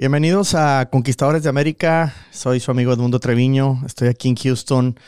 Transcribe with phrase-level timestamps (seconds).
[0.00, 2.14] Bienvenidos a Conquistadores de América.
[2.30, 3.82] Soy su amigo Edmundo Treviño.
[3.84, 4.98] Estoy aquí en Houston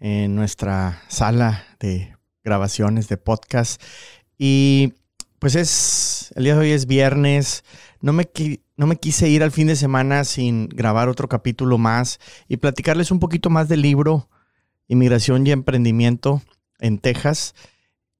[0.00, 3.78] en nuestra sala de grabaciones de podcast.
[4.38, 4.94] Y
[5.38, 7.62] pues es, el día de hoy es viernes.
[8.00, 8.26] No me,
[8.78, 12.18] no me quise ir al fin de semana sin grabar otro capítulo más
[12.48, 14.30] y platicarles un poquito más del libro
[14.86, 16.40] Inmigración y Emprendimiento
[16.78, 17.54] en Texas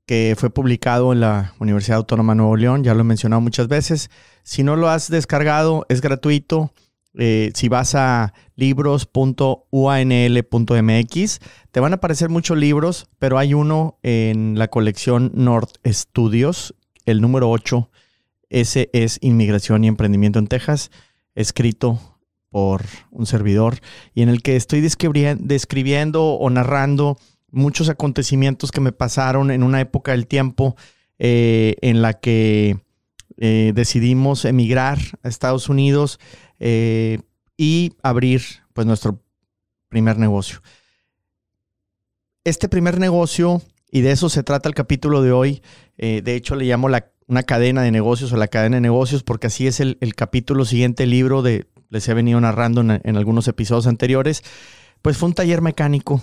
[0.08, 3.68] que fue publicado en la Universidad Autónoma de Nuevo León, ya lo he mencionado muchas
[3.68, 4.08] veces.
[4.42, 6.72] Si no lo has descargado, es gratuito.
[7.18, 11.38] Eh, si vas a libros.uanl.mx,
[11.70, 17.20] te van a aparecer muchos libros, pero hay uno en la colección North Studios, el
[17.20, 17.90] número 8.
[18.48, 20.90] Ese es Inmigración y Emprendimiento en Texas,
[21.34, 22.00] escrito
[22.48, 23.76] por un servidor
[24.14, 27.18] y en el que estoy describiendo o narrando
[27.50, 30.76] muchos acontecimientos que me pasaron en una época del tiempo
[31.18, 32.78] eh, en la que
[33.38, 36.18] eh, decidimos emigrar a Estados Unidos
[36.60, 37.20] eh,
[37.56, 39.22] y abrir pues nuestro
[39.88, 40.60] primer negocio.
[42.44, 45.62] Este primer negocio, y de eso se trata el capítulo de hoy,
[45.96, 49.48] de hecho le llamo la, una cadena de negocios o la cadena de negocios porque
[49.48, 53.86] así es el, capítulo siguiente, el libro de, les he venido narrando en algunos episodios
[53.86, 54.44] anteriores,
[55.02, 56.22] pues fue un taller mecánico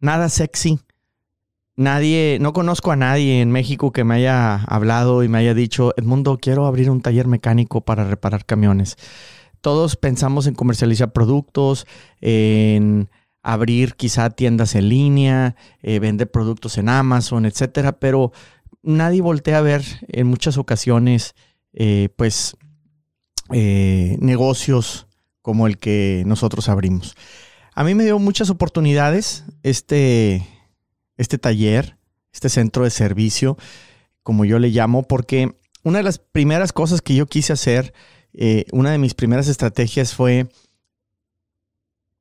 [0.00, 0.80] nada sexy.
[1.76, 5.94] Nadie, no conozco a nadie en México que me haya hablado y me haya dicho,
[5.96, 8.96] Edmundo, quiero abrir un taller mecánico para reparar camiones.
[9.60, 11.86] Todos pensamos en comercializar productos,
[12.20, 13.08] en
[13.42, 18.32] abrir quizá tiendas en línea, eh, vender productos en Amazon, etcétera, pero
[18.82, 21.34] nadie voltea a ver en muchas ocasiones,
[21.72, 22.56] eh, pues,
[23.52, 25.06] eh, negocios
[25.42, 27.14] como el que nosotros abrimos.
[27.78, 30.44] A mí me dio muchas oportunidades este,
[31.16, 31.96] este taller,
[32.32, 33.56] este centro de servicio,
[34.24, 37.94] como yo le llamo, porque una de las primeras cosas que yo quise hacer,
[38.32, 40.48] eh, una de mis primeras estrategias fue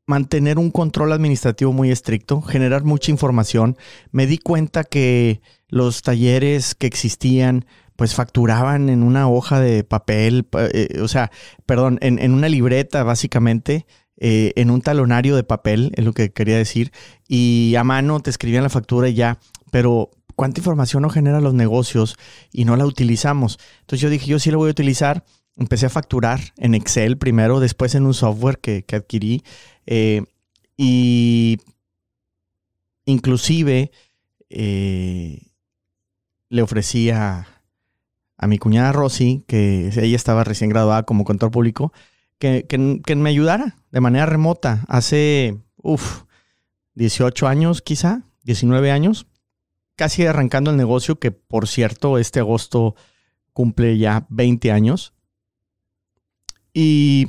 [0.05, 3.77] mantener un control administrativo muy estricto, generar mucha información.
[4.11, 7.65] Me di cuenta que los talleres que existían
[7.95, 11.31] pues facturaban en una hoja de papel, eh, o sea,
[11.65, 13.87] perdón, en, en, una libreta básicamente,
[14.19, 16.91] eh, en un talonario de papel, es lo que quería decir,
[17.27, 19.39] y a mano te escribían la factura y ya,
[19.71, 22.17] pero ¿cuánta información no genera los negocios
[22.51, 23.59] y no la utilizamos?
[23.81, 25.23] Entonces yo dije, yo sí la voy a utilizar.
[25.55, 29.43] Empecé a facturar en Excel primero, después en un software que, adquirí.
[29.87, 30.23] Eh,
[30.77, 31.57] y
[33.05, 33.91] inclusive
[34.49, 35.41] eh,
[36.49, 37.47] le ofrecí a,
[38.37, 41.91] a, mi cuñada Rosy, que ella estaba recién graduada como contador público,
[42.39, 44.85] que, me ayudara de manera remota.
[44.89, 46.25] Hace, uff,
[46.93, 49.25] 18 años quizá, 19 años,
[49.95, 52.95] casi arrancando el negocio, que por cierto, este agosto
[53.53, 55.13] cumple ya 20 años.
[56.75, 57.25] Y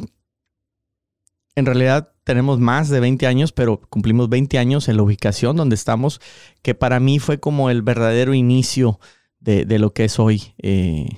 [1.54, 5.74] en realidad tenemos más de 20 años, pero cumplimos 20 años en la ubicación donde
[5.74, 6.20] estamos,
[6.60, 9.00] que para mí fue como el verdadero inicio
[9.40, 11.08] de, lo que es hoy eh,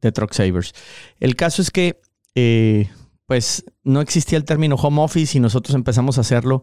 [0.00, 0.72] de Truck Savers.
[1.20, 2.00] El caso es que
[2.34, 2.88] eh,
[3.26, 6.62] pues no existía el término home office y nosotros empezamos a hacerlo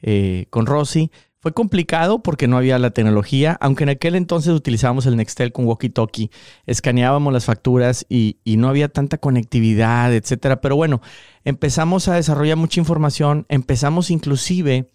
[0.00, 1.10] eh, con Rosy.
[1.40, 5.66] Fue complicado porque no había la tecnología, aunque en aquel entonces utilizábamos el Nextel con
[5.66, 6.30] walkie-talkie,
[6.64, 10.62] escaneábamos las facturas y, no había tanta conectividad, etcétera.
[10.62, 11.02] Pero bueno,
[11.44, 14.90] empezamos a desarrollar mucha información, empezamos inclusive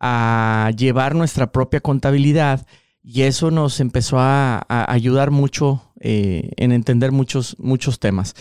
[0.00, 2.66] a llevar nuestra propia contabilidad
[3.00, 8.34] y eso nos empezó a, ayudar mucho eh, en entender muchos, muchos temas.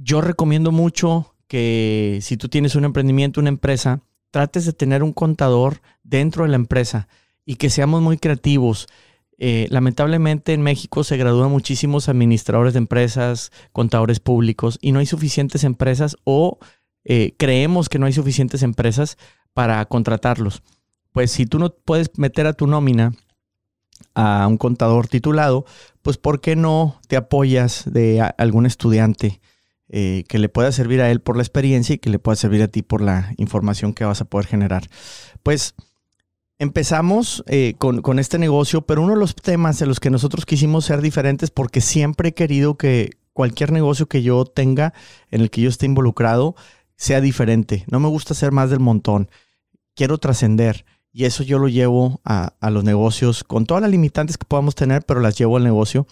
[0.00, 4.00] Yo recomiendo mucho que si tú tienes un emprendimiento, una empresa,
[4.30, 7.08] trates de tener un contador dentro de la empresa
[7.44, 8.86] y que seamos muy creativos.
[9.38, 15.06] Eh, lamentablemente en México se gradúan muchísimos administradores de empresas, contadores públicos y no hay
[15.06, 16.58] suficientes empresas o
[17.04, 19.18] eh, creemos que no hay suficientes empresas
[19.52, 20.62] para contratarlos.
[21.10, 23.14] Pues si tú no puedes meter a tu nómina
[24.14, 25.64] a un contador titulado,
[26.02, 29.40] pues ¿por qué no te apoyas de algún estudiante?
[29.90, 32.62] Eh, que le pueda servir a él por la experiencia y que le pueda servir
[32.62, 34.86] a ti por la información que vas a poder generar.
[35.42, 35.74] Pues
[36.58, 40.84] empezamos eh, con, este negocio, pero uno de los temas de los que nosotros quisimos
[40.84, 44.92] ser diferentes, porque siempre he querido que cualquier negocio que yo tenga,
[45.30, 46.54] en el que yo esté involucrado,
[46.96, 47.84] sea diferente.
[47.88, 49.30] No me gusta ser más del montón.
[49.94, 50.84] Quiero trascender.
[51.12, 55.04] Y eso yo lo llevo a los negocios con todas las limitantes que podamos tener,
[55.06, 56.06] pero las llevo al negocio.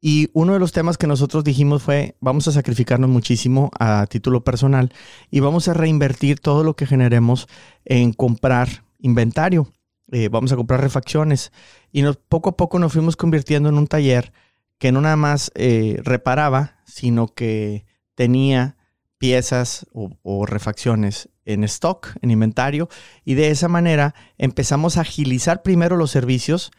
[0.00, 4.42] Y uno de los temas que nosotros dijimos fue, vamos a sacrificarnos muchísimo a título
[4.44, 4.92] personal
[5.30, 7.48] y vamos a reinvertir todo lo que generemos
[7.84, 9.70] en comprar inventario.
[10.10, 11.52] Eh, vamos a comprar refacciones.
[11.92, 14.32] Y poco a poco nos fuimos convirtiendo en un taller
[14.78, 18.76] que no nada más eh, reparaba, sino que tenía
[19.18, 22.88] piezas o, refacciones en stock, en inventario,
[23.22, 26.70] y de esa manera empezamos a agilizar primero los servicios,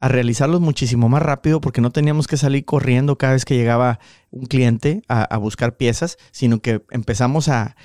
[0.00, 3.98] a realizarlos muchísimo más rápido porque no teníamos que salir corriendo cada vez que llegaba
[4.30, 7.76] un cliente a, buscar piezas, sino que empezamos a,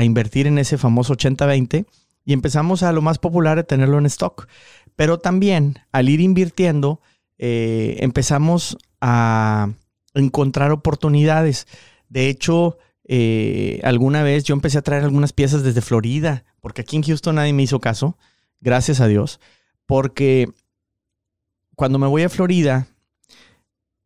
[0.00, 1.86] invertir en ese famoso 80-20
[2.24, 4.48] y empezamos a lo más popular a tenerlo en stock.
[4.96, 7.00] Pero también al ir invirtiendo,
[7.38, 9.70] eh, empezamos a
[10.14, 11.66] encontrar oportunidades.
[12.08, 16.96] De hecho, eh, alguna vez yo empecé a traer algunas piezas desde Florida, porque aquí
[16.96, 18.18] en Houston nadie me hizo caso,
[18.60, 19.40] gracias a Dios,
[19.86, 20.48] porque
[21.76, 22.88] cuando me voy a Florida,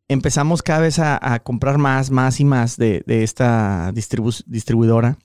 [0.07, 5.17] empezamos cada vez a, comprar más, más y más de, esta distribuidora.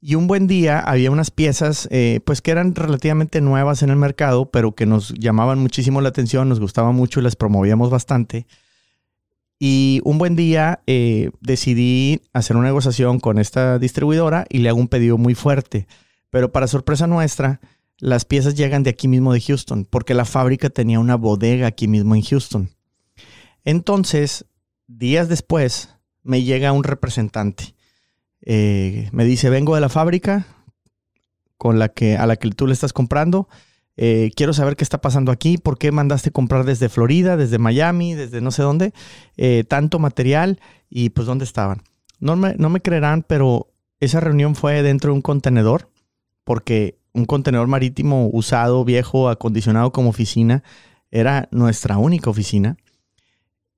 [0.00, 3.96] Y un buen día había unas piezas, eh, pues que eran relativamente nuevas en el
[3.96, 8.46] mercado, pero que nos llamaban muchísimo la atención, nos gustaba mucho y las promovíamos bastante.
[9.58, 14.80] Y un buen día eh, decidí hacer una negociación con esta distribuidora y le hago
[14.80, 15.86] un pedido muy fuerte.
[16.30, 17.60] Pero para sorpresa nuestra,
[18.00, 21.88] las piezas llegan de aquí mismo de Houston, porque la fábrica tenía una bodega aquí
[21.88, 22.70] mismo en Houston.
[23.64, 24.46] Entonces,
[24.86, 27.74] días después, me llega un representante.
[28.42, 30.46] Eh, me dice, vengo de la fábrica
[31.56, 33.48] con la que, a la que tú le estás comprando
[34.02, 38.14] eh, quiero saber qué está pasando aquí, por qué mandaste comprar desde Florida, desde Miami,
[38.14, 38.94] desde no sé dónde,
[39.36, 40.58] eh, tanto material
[40.88, 41.82] y pues dónde estaban.
[42.18, 45.90] No me, no me creerán, pero esa reunión fue dentro de un contenedor,
[46.44, 50.62] porque un contenedor marítimo usado, viejo, acondicionado como oficina,
[51.10, 52.76] era nuestra única oficina.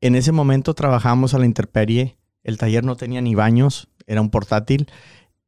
[0.01, 4.31] En ese momento trabajamos a la intemperie, el taller no tenía ni baños, era un
[4.31, 4.89] portátil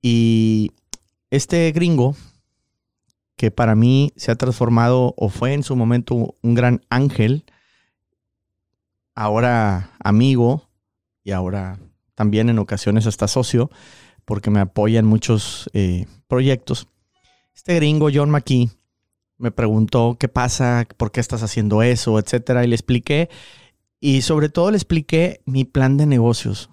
[0.01, 0.73] y
[1.31, 2.15] este gringo
[3.37, 7.45] que para mí se ha transformado o fue en su momento un gran ángel,
[9.15, 10.69] ahora amigo
[11.25, 11.79] y ahora
[12.15, 13.71] también en ocasiones hasta socio,
[14.25, 16.87] porque me apoya en muchos eh, proyectos.
[17.55, 18.69] Este gringo, John McKee,
[19.39, 23.31] me preguntó qué pasa, por qué estás haciendo eso, etcétera, y le expliqué.
[24.01, 26.69] Y sobre todo le expliqué mi plan de negocios.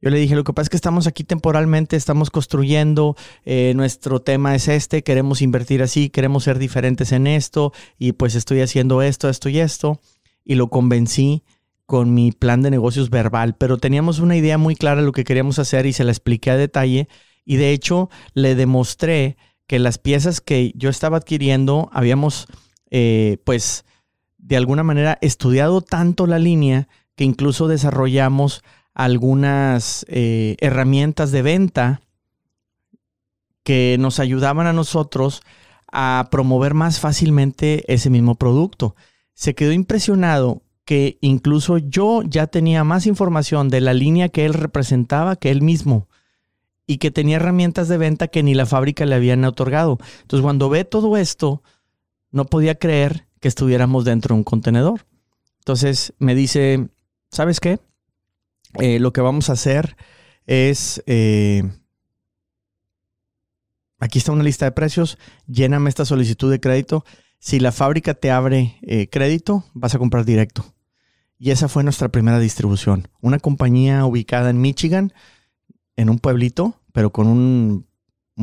[0.00, 4.22] Yo le dije, lo que pasa es que estamos aquí temporalmente, estamos construyendo, eh, nuestro
[4.22, 9.02] tema es este, queremos invertir así, queremos ser diferentes en esto, y pues estoy haciendo
[9.02, 10.00] esto, esto y esto.
[10.44, 11.42] Y lo convencí
[11.84, 15.24] con mi plan de negocios verbal, pero teníamos una idea muy clara de lo que
[15.24, 17.08] queríamos hacer y se la expliqué a detalle.
[17.44, 19.36] Y de hecho le demostré
[19.70, 22.48] que las piezas que yo estaba adquiriendo habíamos,
[22.90, 23.84] eh, pues,
[24.36, 28.64] de alguna manera estudiado tanto la línea que incluso desarrollamos
[28.94, 32.00] algunas eh, herramientas de venta
[33.62, 35.40] que nos ayudaban a nosotros
[35.86, 38.96] a promover más fácilmente ese mismo producto.
[39.34, 44.54] Se quedó impresionado que incluso yo ya tenía más información de la línea que él
[44.54, 46.08] representaba que él mismo
[46.90, 50.00] y que tenía herramientas de venta que ni la fábrica le habían otorgado.
[50.22, 51.62] Entonces cuando ve todo esto,
[52.32, 55.06] no podía creer que estuviéramos dentro de un contenedor.
[55.60, 56.88] Entonces me dice,
[57.30, 57.78] ¿sabes qué?
[58.80, 59.96] Eh, lo que vamos a hacer
[60.46, 61.62] es, eh,
[64.00, 65.16] aquí está una lista de precios,
[65.46, 67.04] lléname esta solicitud de crédito.
[67.38, 70.74] Si la fábrica te abre eh, crédito, vas a comprar directo.
[71.38, 73.06] Y esa fue nuestra primera distribución.
[73.20, 75.12] Una compañía ubicada en Michigan,
[75.94, 77.86] en un pueblito, pero con un,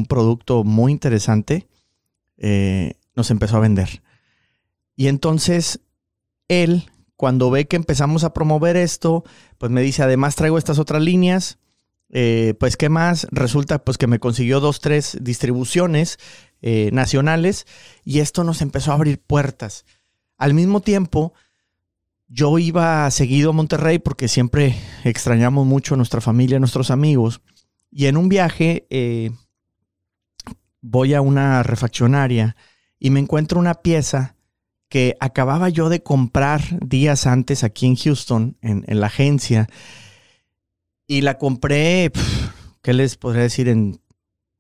[0.08, 1.68] producto muy interesante,
[3.16, 4.04] nos empezó a vender.
[4.96, 5.80] Y entonces
[6.48, 9.24] él cuando ve que empezamos a promover esto,
[9.58, 11.58] pues me dice, además traigo estas otras líneas,
[12.10, 16.20] eh, pues qué más, resulta pues que me consiguió dos, tres distribuciones
[16.62, 17.66] eh, nacionales
[18.06, 19.86] y esto nos empezó a abrir puertas.
[20.38, 21.34] Al mismo tiempo,
[22.28, 27.42] yo iba seguido a Monterrey porque siempre extrañamos mucho a nuestra familia, a nuestros amigos,
[27.92, 29.32] y en un viaje eh,
[30.82, 32.56] voy a una refaccionaria
[33.00, 34.36] y me encuentro una pieza
[34.90, 39.68] que acababa yo de comprar días antes aquí en Houston, en, la agencia,
[41.06, 42.12] y la compré,
[42.82, 43.68] ¿qué les podría decir?
[43.68, 44.00] En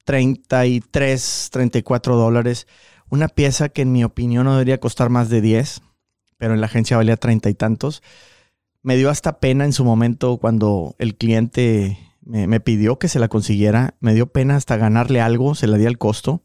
[0.04, 2.68] 33, 34 dólares.
[3.10, 5.82] Una pieza que en mi opinión no debería costar más de 10,
[6.38, 8.04] pero en la agencia valía treinta y tantos.
[8.84, 13.28] Me dio hasta pena en su momento cuando el cliente me, pidió que se la
[13.28, 13.96] consiguiera.
[14.00, 16.44] Me dio pena hasta ganarle algo, se la di al costo.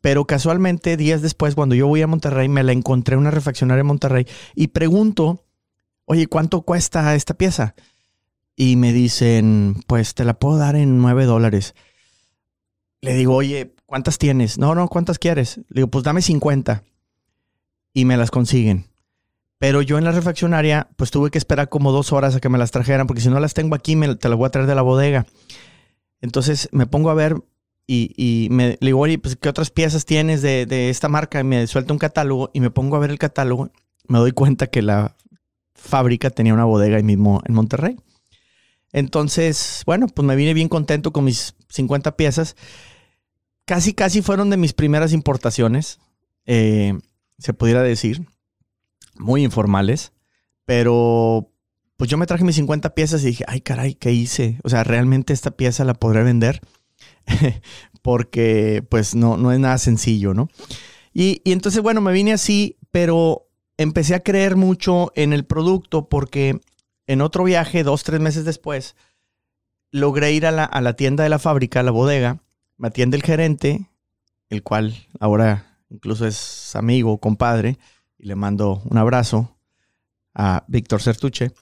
[0.00, 3.80] Pero casualmente, días después, cuando yo voy a Monterrey, me la encontré en una refaccionaria
[3.80, 5.44] en Monterrey y pregunto,
[6.04, 7.74] oye, ¿cuánto cuesta esta pieza?
[8.54, 11.74] Y me dicen, pues te la puedo dar en nueve dólares.
[13.00, 14.58] Le digo, oye, ¿cuántas tienes?
[14.58, 15.58] No, no, ¿cuántas quieres?
[15.68, 16.84] Le digo, pues dame 50.
[17.92, 18.87] Y me las consiguen.
[19.58, 22.58] Pero yo en la refaccionaria, pues tuve que esperar como dos horas a que me
[22.58, 24.74] las trajeran, porque si no las tengo aquí, me, te las voy a traer de
[24.74, 25.26] la bodega.
[26.20, 27.36] Entonces me pongo a ver
[27.90, 31.40] y, me le digo, oye, pues, ¿qué otras piezas tienes de, de, esta marca?
[31.40, 33.70] Y me suelta un catálogo y me pongo a ver el catálogo.
[34.08, 35.16] Me doy cuenta que la
[35.74, 37.96] fábrica tenía una bodega ahí mismo en Monterrey.
[38.92, 42.56] Entonces, bueno, pues me vine bien contento con mis 50 piezas.
[43.64, 45.98] Casi, casi fueron de mis primeras importaciones,
[46.46, 46.98] eh,
[47.38, 48.26] se pudiera decir.
[49.18, 50.12] Muy informales.
[50.64, 51.50] Pero,
[51.96, 54.58] pues yo me traje mis 50 piezas y dije, ay caray, ¿qué hice?
[54.64, 56.60] O sea, realmente esta pieza la podré vender.
[58.02, 60.48] Porque, pues, no, no es nada sencillo, ¿no?
[61.12, 63.48] Y, y entonces, bueno, me vine así, pero
[63.78, 66.60] empecé a creer mucho en el producto porque
[67.06, 68.94] en otro viaje, dos, tres meses después,
[69.90, 72.42] logré ir a la, tienda de la fábrica, a la bodega.
[72.76, 73.88] Me atiende el gerente,
[74.50, 77.78] el cual ahora incluso es amigo, compadre,
[78.18, 79.56] y le mando un abrazo
[80.34, 81.52] a Víctor Certuche.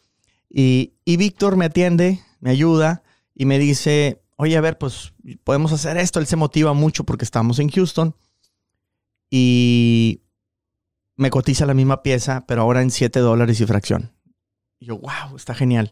[0.49, 3.03] Y, y Víctor me atiende, me ayuda
[3.35, 5.13] y me dice, oye, a ver, pues
[5.45, 6.21] podemos hacer esto.
[6.21, 8.15] Él se motiva mucho porque estamos en Houston.
[9.31, 10.23] Y
[11.17, 14.13] me cotiza la misma pieza, pero ahora en 7 dólares y fracción.
[14.79, 15.91] Y yo, wow, está genial.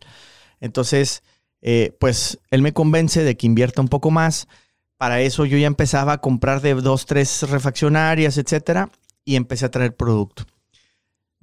[0.60, 1.22] Entonces,
[1.62, 4.48] eh, pues él me convence de que invierta un poco más.
[4.96, 8.90] Para eso yo ya empezaba a comprar de dos, tres refaccionarias, etcétera,
[9.24, 10.44] y empecé a traer producto.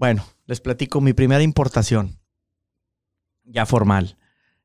[0.02, 2.18] Bueno, les platico mi primera importación,
[3.44, 4.18] ya formal.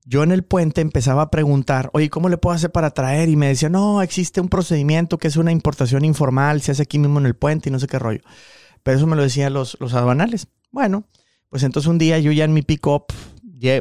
[0.07, 3.28] Yo en el puente empezaba a preguntar, oye, ¿cómo le puedo hacer para traer?
[3.28, 6.99] Y me decía, no, existe un procedimiento que es una importación informal, se hace aquí
[6.99, 8.23] mismo en el puente y no sé qué rollo.
[8.83, 10.49] Pero eso me lo decían los, los aduanales.
[10.71, 11.05] Bueno,
[11.50, 13.05] pues entonces un día yo ya en mi pick-up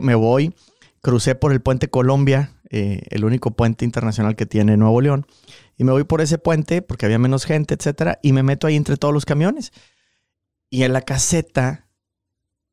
[0.01, 0.53] me voy,
[1.01, 5.25] crucé por el puente Colombia, eh, el único puente internacional que tiene Nuevo León,
[5.77, 8.75] y me voy por ese puente porque había menos gente, etcétera, y me meto ahí
[8.75, 9.71] entre todos los camiones.
[10.75, 11.87] Y en la caseta,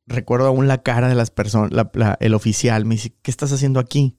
[0.05, 1.71] recuerdo aún la cara de las personas,
[2.19, 4.17] el oficial me dice, ¿qué estás haciendo aquí?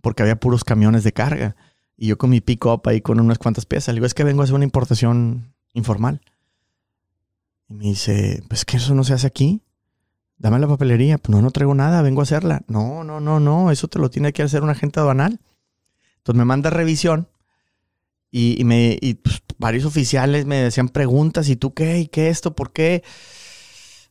[0.00, 1.56] Porque había puros camiones de carga.
[1.96, 3.88] Y yo con mi pick-up ahí con unas cuantas piezas.
[3.88, 6.20] Le digo, es que vengo a hacer una importación informal.
[7.68, 9.62] Y me dice, pues que eso no se hace aquí
[10.42, 11.16] dame la papelería.
[11.16, 12.62] Pues no, no traigo nada, vengo a hacerla.
[12.66, 15.40] No, no, no, no, eso te lo tiene que hacer un agente aduanal.
[16.18, 17.28] Entonces me manda revisión
[18.30, 22.00] y, me, pues, varios oficiales me decían preguntas, ¿y tú qué?
[22.00, 22.54] ¿Y qué esto?
[22.54, 23.02] ¿Por qué?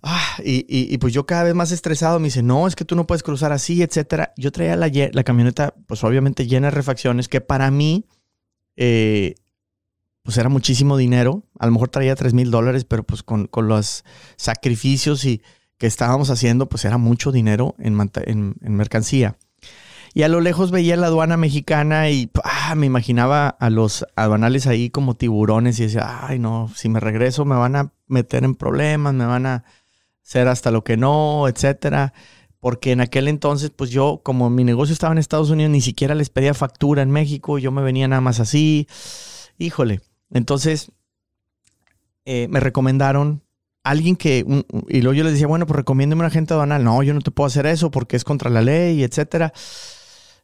[0.02, 3.06] Ah, y, pues yo cada vez más estresado me dice, no, es que tú no
[3.06, 4.34] puedes cruzar así, etcétera.
[4.36, 8.08] Yo traía la, la camioneta, pues obviamente llena de refacciones, que para mí,
[8.78, 9.36] eh,
[10.24, 11.44] pues era muchísimo dinero.
[11.60, 14.04] A lo mejor traía 3 mil dólares, pero pues con, con los
[14.38, 15.44] sacrificios y,
[15.82, 17.96] que estábamos haciendo, pues era mucho dinero en,
[18.62, 19.40] mercancía.
[20.14, 24.68] Y a lo lejos veía la aduana mexicana y ah, me imaginaba a los aduanales
[24.68, 28.56] ahí como tiburones y decía, ay no, si me regreso me van a meter en
[28.56, 29.64] problemas, me van a
[30.24, 32.14] hacer hasta lo que no, etcétera.
[32.60, 36.14] Porque en aquel entonces, pues yo, como mi negocio estaba en Estados Unidos, ni siquiera
[36.14, 38.88] les pedía factura en México, yo me venía nada más así.
[39.58, 40.02] Híjole.
[40.30, 40.92] Entonces,
[42.26, 43.42] eh, me recomendaron
[43.84, 44.46] alguien que,
[44.90, 46.84] y luego yo les decía, bueno, pues recomiéndeme un agente aduanal.
[46.84, 49.54] No, yo no te puedo hacer eso porque es contra la ley, etcétera.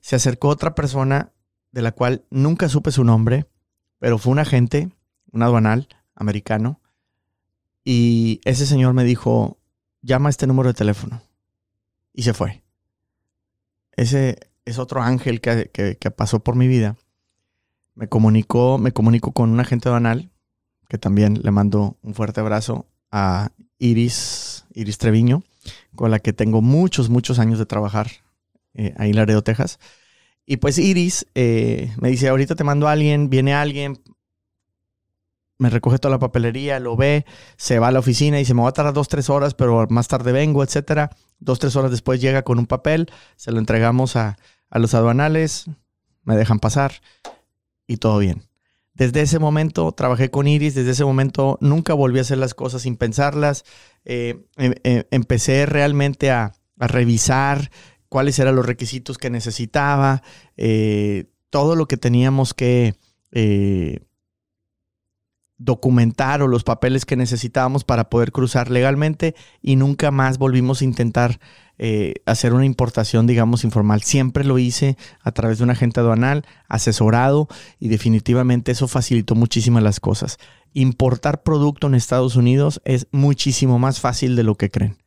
[0.08, 1.34] Se acercó otra persona
[1.74, 3.46] de la cual nunca supe su nombre,
[4.00, 4.90] pero fue un agente,
[5.34, 6.80] un aduanal americano,
[7.84, 9.58] y ese señor me dijo,
[10.02, 11.22] llama este número de teléfono.
[12.14, 12.64] Y se fue.
[13.98, 16.96] Ese es otro ángel que, que pasó por mi vida.
[17.94, 20.32] Me comunicó, me comunicó con un agente aduanal,
[20.88, 25.44] que también le mando un fuerte abrazo a Iris, Iris Treviño,
[25.98, 28.08] con la que tengo muchos, muchos años de trabajar
[28.77, 29.79] eh, ahí en Laredo, Texas.
[30.46, 34.00] Y pues Iris eh, me dice, ahorita te mando a alguien, viene alguien,
[35.57, 37.25] me recoge toda la papelería, lo ve,
[37.57, 39.86] se va a la oficina y se me va a tardar dos, tres horas, pero
[39.89, 41.10] más tarde vengo, etcétera.
[41.39, 44.38] Dos, tres horas después llega con un papel, se lo entregamos a,
[44.69, 45.65] a los aduanales,
[46.24, 46.93] me dejan pasar
[47.88, 48.48] y todo bien.
[48.98, 52.81] Desde ese momento trabajé con Iris, desde ese momento nunca volví a hacer las cosas
[52.81, 53.63] sin pensarlas.
[54.05, 57.72] Eh, em, em, empecé realmente a, revisar
[58.10, 60.24] cuáles eran los requisitos que necesitaba,
[60.56, 62.96] eh, todo lo que teníamos que
[63.32, 64.08] eh,
[65.58, 70.86] documentar o los papeles que necesitábamos para poder cruzar legalmente y nunca más volvimos a
[70.86, 71.40] intentar
[71.80, 74.04] eh, hacer una importación, digamos, informal.
[74.04, 77.48] Siempre lo hice a través de un agente aduanal, asesorado,
[77.80, 80.38] y definitivamente eso facilitó muchísimas las cosas.
[80.74, 84.98] Importar producto en Estados Unidos es muchísimo más fácil de lo que creen.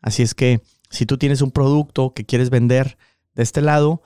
[0.00, 2.98] Así es que si tú tienes un producto que quieres vender
[3.34, 4.02] de este lado,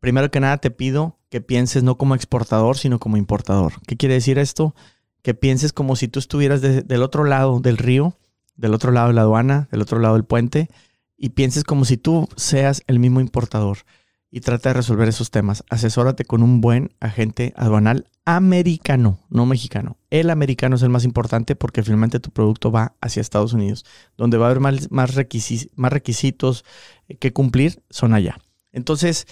[0.00, 3.74] primero que nada te pido que pienses no como exportador, sino como importador.
[3.86, 4.74] ¿Qué quiere decir esto?
[5.22, 8.18] Que pienses como si tú estuvieras del otro lado del río,
[8.56, 10.68] del otro lado de la aduana, del otro lado del puente,
[11.16, 13.78] y pienses como si tú seas el mismo importador.
[14.34, 15.62] Y trata de resolver esos temas.
[15.68, 19.98] Asesórate con un buen agente aduanal americano, no mexicano.
[20.08, 23.84] El americano es el más importante porque finalmente tu producto va hacia Estados Unidos.
[24.16, 26.64] Donde va a haber más, requisitos
[27.20, 28.38] que cumplir son allá.
[28.72, 29.26] Entonces,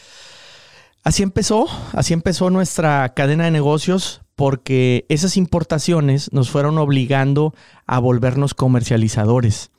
[1.03, 7.55] así empezó, así empezó nuestra cadena de negocios porque esas importaciones nos fueron obligando
[7.87, 9.71] a volvernos comercializadores.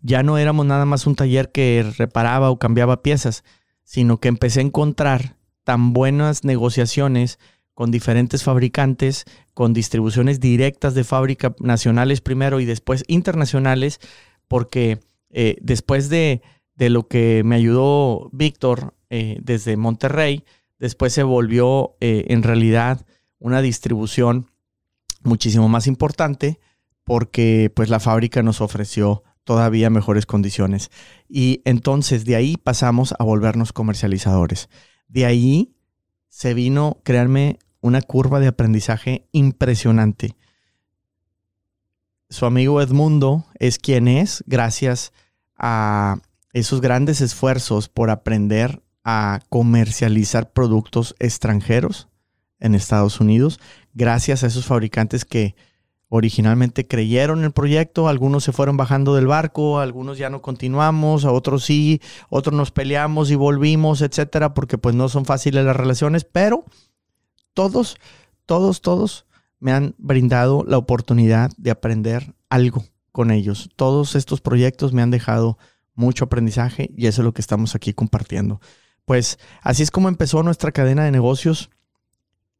[0.00, 3.44] Ya no éramos nada más un taller que reparaba o cambiaba piezas,
[3.84, 7.38] sino que empecé a encontrar tan buenas negociaciones
[7.74, 14.00] con diferentes fabricantes, con distribuciones directas de fábrica nacionales primero y después internacionales,
[14.48, 15.00] porque
[15.30, 16.42] eh, después de,
[16.76, 20.44] lo que me ayudó Víctor eh, desde Monterrey,
[20.78, 23.04] después se volvió eh, en realidad
[23.38, 24.50] una distribución
[25.22, 26.60] muchísimo más importante
[27.04, 30.90] porque pues la fábrica nos ofreció todavía mejores condiciones.
[31.28, 34.68] Y entonces de ahí pasamos a volvernos comercializadores.
[35.08, 35.76] De ahí
[36.28, 40.36] se vino, créanme, una curva de aprendizaje impresionante.
[42.30, 45.12] Su amigo Edmundo es quien es gracias
[45.56, 46.16] a
[46.52, 52.08] esos grandes esfuerzos por aprender a comercializar productos extranjeros
[52.58, 53.60] en Estados Unidos,
[53.92, 55.54] gracias a esos fabricantes que
[56.08, 61.32] originalmente creyeron el proyecto, algunos se fueron bajando del barco, algunos ya no continuamos, a
[61.32, 66.24] otros sí, otros nos peleamos y volvimos, etcétera, porque pues no son fáciles las relaciones,
[66.24, 66.64] pero
[67.52, 67.96] todos,
[68.46, 69.26] todos, todos
[69.58, 73.70] me han brindado la oportunidad de aprender algo con ellos.
[73.76, 75.58] Todos estos proyectos me han dejado
[75.94, 78.60] mucho aprendizaje y eso es lo que estamos aquí compartiendo.
[79.04, 81.70] Pues así es como empezó nuestra cadena de negocios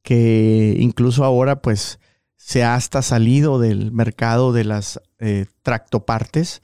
[0.02, 1.98] que incluso ahora pues
[2.36, 6.62] se ha hasta salido del mercado de las eh, tractopartes,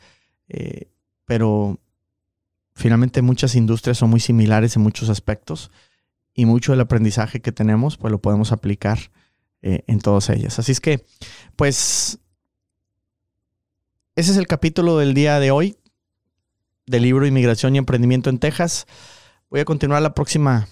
[0.48, 0.90] eh,
[1.24, 1.78] pero
[2.74, 5.70] finalmente muchas industrias son muy similares en muchos aspectos
[6.34, 8.98] y mucho del aprendizaje que tenemos pues lo podemos aplicar
[9.62, 10.58] eh, en todas ellas.
[10.58, 11.04] Así es que
[11.56, 12.18] pues
[14.16, 15.76] ese es el capítulo del día de hoy
[16.86, 18.86] del libro Inmigración y Emprendimiento en Texas.
[19.48, 20.68] Voy a continuar la próxima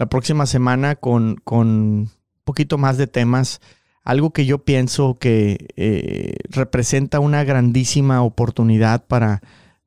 [0.00, 2.10] la próxima semana con, un
[2.44, 3.60] poquito más de temas.
[4.02, 9.42] Algo que yo pienso que eh, representa una grandísima oportunidad para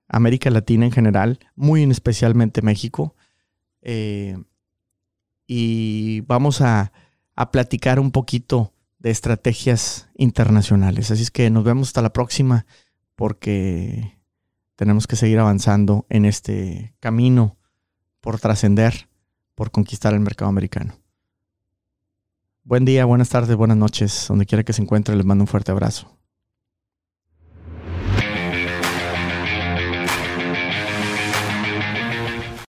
[0.07, 3.15] América Latina en general, muy especialmente México.
[3.81, 4.37] Eh,
[5.47, 6.91] y vamos a,
[7.35, 11.11] a platicar un poquito de estrategias internacionales.
[11.11, 12.65] Así es que nos vemos hasta la próxima
[13.15, 14.17] porque
[14.75, 17.57] tenemos que seguir avanzando en este camino
[18.21, 19.09] por trascender
[19.55, 21.02] por conquistar el mercado americano.
[22.65, 25.71] Buen día, buenas tardes, buenas noches, donde quiera que se encuentre, les mando un fuerte
[25.71, 26.17] abrazo.